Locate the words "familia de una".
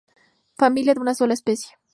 0.57-1.13